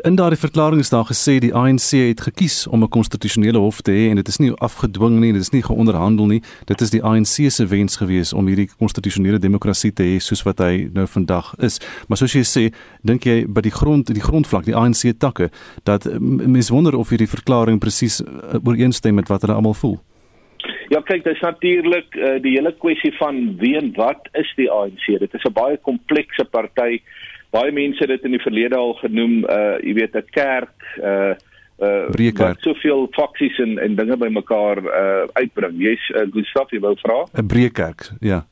[0.03, 3.91] In daardie verklaring is daar gesê die ANC het gekies om 'n konstitusionele hof te
[3.91, 6.41] hê en dit is nie afgedwing nie, dit is nie geonderhandel nie.
[6.65, 10.59] Dit is die ANC se wens gewees om hierdie konstitusionele demokrasie te hê soos wat
[10.59, 11.79] hy nou vandag is.
[12.07, 15.49] Maar soos jy sê, dink jy by die grond, die grondvlak, die ANC takke,
[15.83, 19.99] dat mense wonder of hierdie verklaring presies uh, ooreenstem met wat hulle almal voel.
[20.89, 24.71] Ja, kyk, dit is natuurlik uh, die hele kwessie van wie en wat is die
[24.71, 25.19] ANC.
[25.19, 27.01] Dit is 'n baie komplekse party
[27.51, 31.33] baie mense het dit in die verlede al genoem uh jy weet 'n kerk uh
[31.79, 32.61] uh Breekerk.
[32.61, 35.77] soveel faksies en en dinge bymekaar uh uitbring.
[35.77, 37.25] Jy's uh, Gustaf, jy wou vra?
[37.33, 38.45] 'n Breekerk, ja.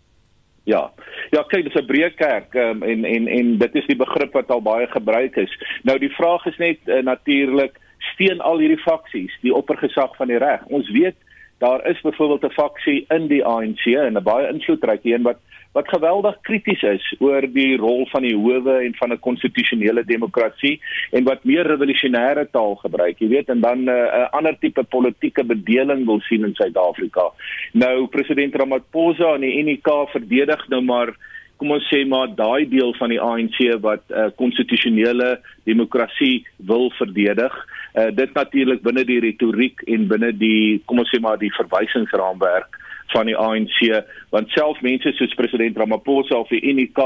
[0.65, 0.91] Ja.
[1.29, 4.61] Ja, kyk, dis 'n breekerk um, en en en dit is die begrip wat al
[4.61, 5.53] baie gebruik is.
[5.83, 7.77] Nou die vraag is net uh, natuurlik
[8.13, 10.65] steun al hierdie faksies die oppergesag van die reg.
[10.65, 11.15] Ons weet
[11.57, 15.37] daar is byvoorbeeld 'n faksie in die ANC en 'n baie invloedryke een wat
[15.75, 20.79] wat geweldig krities is oor die rol van die howe en van 'n konstitusionele demokrasie
[21.11, 24.83] en wat meer revolusionêre taal gebruik, jy weet, en dan eh, 'n uh, ander tipe
[24.83, 27.31] politieke bedeling wil sien in Suid-Afrika.
[27.73, 31.13] Nou president Ramaphosa en die UNK verdedig nou maar
[31.57, 37.53] kom ons sê maar daai deel van die ANC wat uh, konstitusionele demokrasie wil verdedig.
[37.95, 42.84] Uh, dit natuurlik binne die retoriek en binne die kom ons sê maar die verwysingsraamwerk
[43.13, 47.01] van die ANC want self mense soos president Ramaphosa of die UNK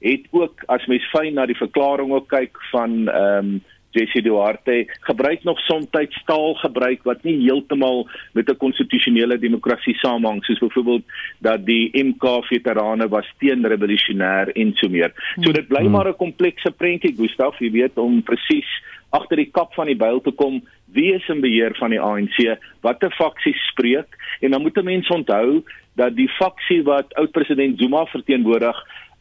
[0.00, 3.58] het ook as mens fyn na die verklaring ook kyk van ehm um,
[3.96, 5.86] JC Duarte gebruik nog soms
[6.24, 11.04] taal gebruik wat nie heeltemal met 'n konstitusionele demokrasie saamhang soos byvoorbeeld
[11.38, 15.12] dat die MK veterane was teen revolusionêr en so meer.
[15.40, 15.90] So dit bly hmm.
[15.90, 18.68] maar 'n komplekse prentjie Gustaf, jy weet om presies
[19.10, 22.38] agter die kap van die byl te kom wie is in beheer van die ANC,
[22.80, 25.62] watter faksie spreek en dan moet mense onthou
[25.98, 28.76] dat die faksie wat oud-president Zuma verteenwoordig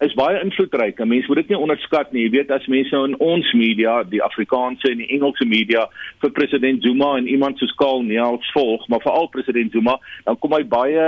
[0.05, 0.99] is baie invloedryk.
[1.09, 2.27] Mense moet dit nie onderskat nie.
[2.27, 5.87] Jy weet as mense nou in ons media, die Afrikaanse en die Engelse media
[6.21, 10.53] vir president Zuma en iemand soos Karl Neels volg, maar veral president Zuma, dan kom
[10.53, 11.07] hy baie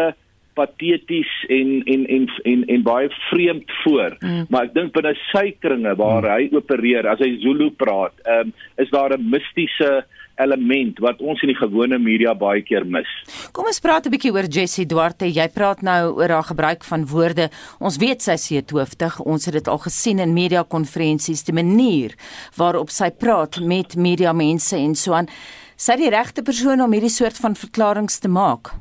[0.58, 4.18] pateties en en en en en baie vreemd voor.
[4.20, 4.48] Mm.
[4.50, 6.34] Maar ek dink binne sy kringe waar mm.
[6.34, 9.92] hy opereer, as hy Zulu praat, um, is daar 'n mistiese
[10.40, 13.10] element wat ons in die gewone media baie keer mis.
[13.56, 15.26] Kom ons praat 'n bietjie oor Jessie Duarte.
[15.26, 17.50] Jy praat nou oor haar gebruik van woorde.
[17.80, 19.20] Ons weet sy se hoofdig.
[19.20, 22.16] Ons het dit al gesien in media konferensies, die manier
[22.58, 25.28] waarop sy praat met media mense en so aan.
[25.76, 28.74] Sy die regte persoon om hierdie soort van verklaringe te maak.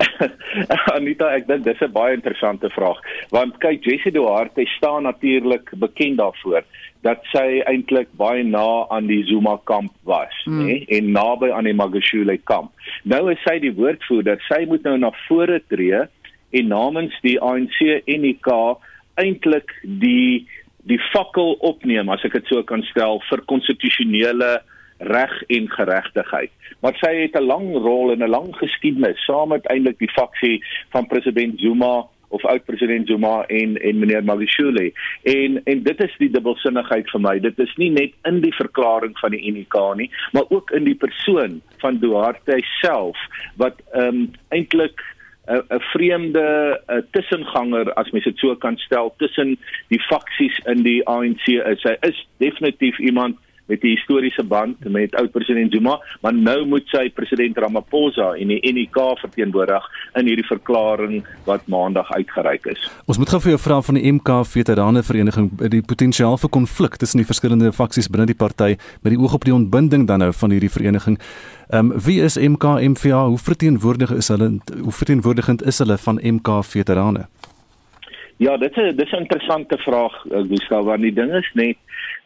[0.96, 2.98] Anita, ek dink dis 'n baie interessante vraag,
[3.30, 6.64] want kyk Jessie Duarte staan natuurlik bekend daarvoor
[7.02, 10.62] dat sy eintlik baie na aan die Zuma kamp was, mm.
[10.62, 12.70] nê, en naby aan die Magashule kamp.
[13.02, 16.04] Nou is sy die woordvoerder, sy moet nou na vore tree
[16.52, 18.50] en namens die ANC NK
[19.20, 20.46] eintlik die
[20.90, 24.56] die fakkel opneem as ek dit so kan stel vir konstitusionele
[25.06, 26.50] reg en geregtigheid.
[26.82, 30.62] Maar sy het 'n lang rol en 'n lang geskiedenis saam met eintlik die faksie
[30.90, 34.90] van president Zuma of oud-president Zuma en en meneer Magashule.
[35.22, 37.38] En en dit is die dubbelsinnigheid vir my.
[37.44, 40.98] Dit is nie net in die verklaring van die UNK nie, maar ook in die
[40.98, 43.18] persoon van Duarte self
[43.60, 45.00] wat ehm um, eintlik
[45.46, 46.46] 'n 'n vreemde
[46.88, 51.82] a tussenganger as mens dit so kan stel tussen die faksies in die ANC is.
[51.82, 53.36] Hy is definitief iemand
[53.70, 58.60] met die historiese band met oud-president Zuma, maar nou moet sy president Ramaphosa en die
[58.72, 59.86] NK verteenwoordig
[60.18, 62.82] in hierdie verklaring wat maandag uitgereik is.
[63.06, 66.98] Ons moet gou vir jou vra van die MK Veterane Vereniging die potensiaal vir konflik
[67.00, 70.32] tussen die verskillende faksies binne die party met die oog op die ontbinding dan nou
[70.32, 71.18] van hierdie vereniging.
[71.72, 73.26] Ehm um, wie is MK MVA?
[73.26, 77.28] Hoe verteenwoordig is hulle hoe verteenwoordigend is hulle van MK Veterane?
[78.42, 81.76] Ja, dit is dis 'n interessante vraag, uh, Gustav, want die ding is net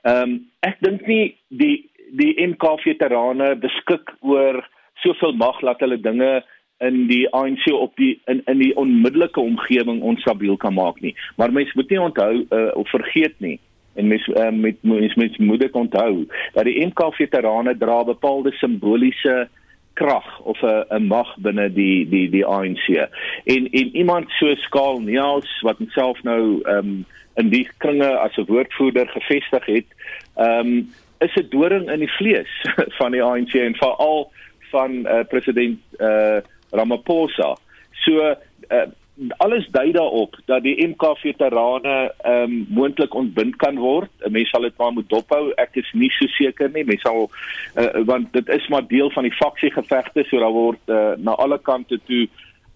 [0.03, 4.62] ehm um, ek dink nie die die MK veterane beskik oor
[5.03, 6.44] soveel mag dat hulle dinge
[6.78, 11.14] in die ANC op die in in die onmiddellike omgewing onstabiel kan maak nie.
[11.36, 13.59] Maar mense moet nie onthou uh, of vergeet nie
[13.97, 18.53] en mens uh, met mens, mens moet dit onthou dat die MK veterane dra bepaalde
[18.61, 19.49] simboliese
[19.97, 22.86] krag of 'n 'n mag binne die die die ANC.
[23.44, 27.05] En en iemand so skaal Niels wat homself nou ehm um,
[27.37, 29.89] in die kringe as 'n woordvoerder gevestig het,
[30.34, 32.53] ehm um, is 'n doring in die vlees
[33.01, 34.30] van die ANC en veral
[34.70, 36.39] van uh, president uh,
[36.70, 37.57] Ramaphosa.
[37.93, 38.37] So
[38.70, 38.87] uh,
[39.37, 44.11] alles dui daarop dat die MK veterane ehm um, moontlik ontbind kan word.
[44.28, 45.53] Mense sal dit maar moet dophou.
[45.57, 46.84] Ek is nie so seker nie.
[46.84, 47.30] Mense sal
[47.76, 51.59] uh, want dit is maar deel van die faksiegevegte, so daar word uh, na alle
[51.59, 52.26] kante toe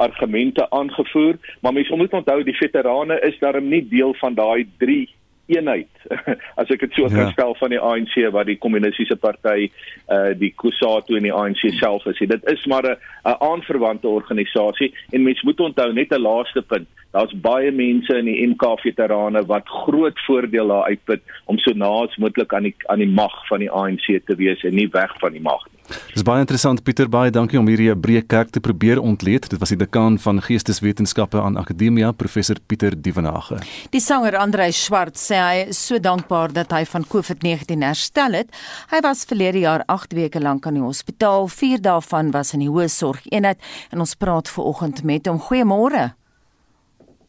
[0.00, 5.08] argumente aangevoer, maar mense moet onthou die veterane is daarom nie deel van daai 3
[5.50, 5.88] eenheid
[6.60, 7.14] as ek dit so ja.
[7.14, 9.68] kan stel van die ANC wat die kommunistiese party
[10.14, 12.20] uh die Kusatu en die ANC self is.
[12.32, 12.96] Dit is maar 'n
[13.32, 16.88] 'n aanverwante organisasie en mense moet onthou net 'n laaste punt.
[17.12, 22.16] Daar's baie mense in die MK veterane wat groot voordeel daar uitput om so naas
[22.16, 25.32] moontlik aan die aan die mag van die ANC te wees en nie weg van
[25.32, 25.79] die mag nie.
[26.14, 29.48] Dis baie interessant Pieter, baie dankie om hierdie breë kerk te probeer ontleed.
[29.50, 33.60] Dit was die dekaan van Geesteswetenskappe aan Akademia, professor Pieter Dievenage.
[33.94, 38.54] Die sanger Andrei Swart sê hy is so dankbaar dat hy van COVID-19 herstel het.
[38.90, 41.48] Hy was verlede jaar 8 weke lank aan die hospitaal.
[41.48, 43.60] 4 daarvan was in die hoë sorgeenheid
[43.90, 45.40] en ons praat ver oggend met hom.
[45.50, 46.10] Goeiemôre.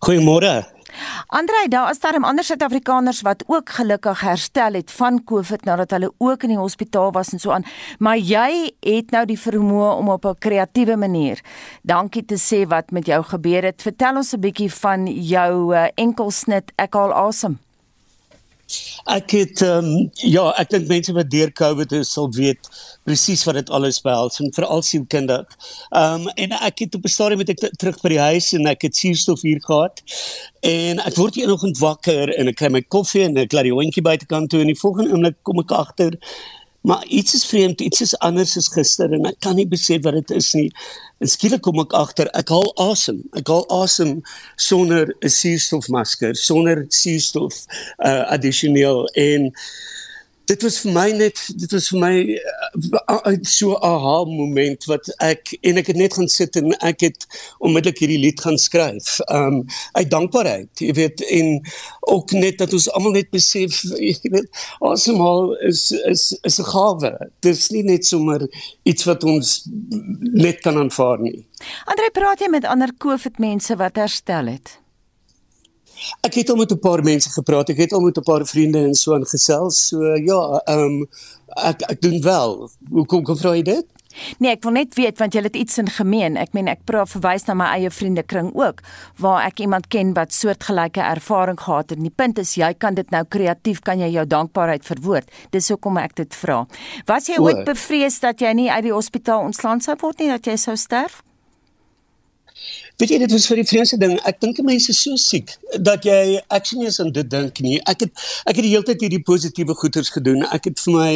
[0.02, 0.62] Goeiemôre.
[1.28, 6.12] Andrei, daar is darem ander Suid-Afrikaners wat ook gelukkig herstel het van COVID nadat hulle
[6.18, 7.66] ook in die hospitaal was en so aan.
[8.00, 11.42] Maar jy het nou die vermoë om op 'n kreatiewe manier
[11.82, 13.82] dankie te sê wat met jou gebeur het.
[13.82, 16.72] Vertel ons 'n bietjie van jou uh, enkelsnit.
[16.76, 17.52] Ek haal asem.
[17.52, 17.71] Awesome.
[19.10, 22.70] Ek het ehm um, ja, ek dink mense wat deur COVID is sal weet
[23.08, 25.46] presies wat dit alles behels en veral sien kinder.
[25.90, 28.68] Ehm um, en ek het op 'n stadium met ek terug by die huis en
[28.68, 30.02] ek het suurstof hier gehad.
[30.62, 34.04] En ek word eenoggend wakker en ek kry my koffie en ek laat die hondjie
[34.04, 36.18] buitekant toe en die volgende oomblik kom ek agter
[36.82, 40.18] Maar iets is vreemd, iets is anders as gister en ek kan nie besef wat
[40.18, 40.70] dit is nie.
[41.22, 43.20] En skielik kom ek agter, ek haal asem.
[43.38, 44.16] Ek haal asem
[44.58, 47.66] sonder 'n suurstofmasker, sonder suurstof
[48.06, 49.52] uh addisioneel en
[50.46, 55.10] dit was vir my net dit was vir my uh, so 'n aha moment wat
[55.20, 57.28] ek en ek het net gaan sit en ek het
[57.60, 59.20] onmiddellik hierdie lied gaan skryf.
[59.30, 59.64] Um
[59.94, 61.62] uit dankbaarheid, jy weet en
[62.02, 67.12] ook net dat ons almal net besef, jy weet, asemhaal is is is 'n gawe.
[67.40, 68.48] Dit is nie net sommer
[68.84, 69.68] iets wat ons
[70.34, 71.46] net kan aanvaar nie.
[71.86, 74.82] Andre, praat jy met ander COVID mense wat herstel het?
[76.22, 77.70] Ek het al met 'n paar mense gepraat.
[77.70, 79.88] Ek het al met 'n paar vriende en so aangesels.
[79.88, 81.08] So ja, ehm um,
[81.48, 82.70] ek ek doen wel.
[82.90, 83.86] Hoe kom kom vra jy dit?
[84.38, 86.38] Nee, ek wil net weet want jy het iets in gemeen.
[86.40, 88.82] Ek meen ek praat verwys na my eie vriendekring ook
[89.24, 91.98] waar ek iemand ken wat soortgelyke ervaring gehad het.
[92.00, 95.32] En die punt is jy kan dit nou kreatief kan jy jou dankbaarheid verwoord.
[95.56, 96.66] Dis hoekom ek dit vra.
[97.06, 100.48] Was jy ooit bevrees dat jy nie uit die hospitaal ontslaan sou word nie dat
[100.48, 101.22] jy sou sterf?
[103.02, 104.12] Weet jy dit was vir die vreemdste ding.
[104.30, 107.80] Ek dink mense is so siek dat jy ek sien eens aan dit dink nie.
[107.90, 108.12] Ek het
[108.46, 110.44] ek het die hele tyd hierdie positiewe goeders gedoen.
[110.54, 111.14] Ek het vir my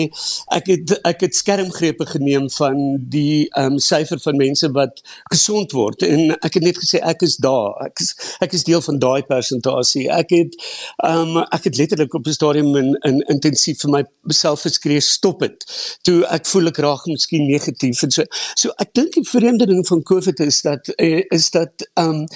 [0.57, 2.79] ek het ek het skermgrepe geneem van
[3.13, 7.21] die ehm um, syfer van mense wat gesond word en ek het net gesê ek
[7.27, 7.77] is daar.
[7.85, 10.07] Ek is ek is deel van daai persentasie.
[10.09, 10.57] Ek het
[11.05, 15.45] ehm um, ek het letterlik op 'n stadium in, in intensief vir myself geskree stop
[15.45, 15.69] dit.
[16.01, 18.25] Toe ek voel ek raak miskien negatief en so.
[18.55, 22.27] So ek dink die vreemde ding van COVID is dat eh, is dat ehm um,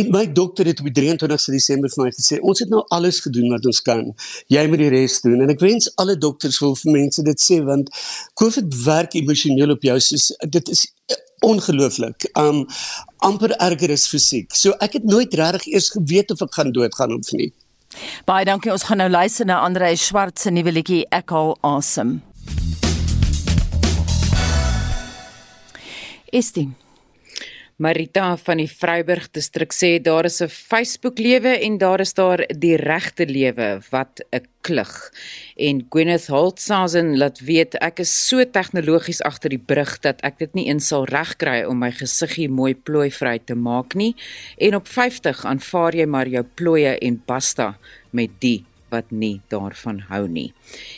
[0.00, 3.20] en my dokter het op die 23ste Desember vir my gesê ons het nou alles
[3.20, 4.04] gedoen wat ons kan.
[4.48, 7.60] Jy moet die res doen en ek wens alle dokters wil vir mense dit sê
[7.66, 7.90] want
[8.40, 10.86] COVID werk emosioneel op jou soos dit is
[11.40, 12.28] ongelooflik.
[12.38, 12.66] Um
[13.16, 14.54] amper erger as fisiek.
[14.54, 17.52] So ek het nooit regtig eers geweet of ek gaan doodgaan of nie.
[18.24, 18.72] Baie dankie.
[18.72, 22.20] Ons gaan nou luister na Andre Swart se nuwe liedjie Ek haal asem.
[26.30, 26.68] Estie
[27.80, 32.44] Marita van die Vryburg distrik sê daar is 'n Facebook lewe en daar is daar
[32.58, 35.12] die regte lewe wat 'n klug.
[35.56, 40.54] En Gwyneth Holtzazen laat weet ek is so tegnologies agter die brug dat ek dit
[40.54, 44.14] nie eens sal regkry om my gesiggie mooi plooivry te maak nie
[44.58, 47.78] en op 50 aanvaar jy maar jou plooie en basta
[48.10, 50.52] met die wat nie daarvan hou nie.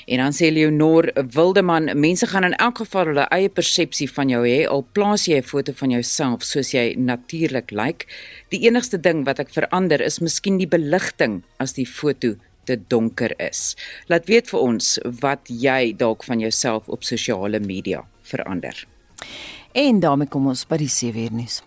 [0.06, 4.42] En dan sê Leonor Wildeman, mense gaan in elk geval hulle eie persepsie van jou
[4.46, 7.82] hê al plaas jy 'n foto van jouself soos jy natuurlik lyk.
[7.82, 8.06] Like.
[8.48, 13.34] Die enigste ding wat ek verander is miskien die beligting as die foto te donker
[13.38, 13.76] is.
[14.06, 18.86] Laat weet vir ons wat jy dalk van jouself op sosiale media verander.
[19.72, 21.62] En daarmee kom ons by die sewe uur nuus.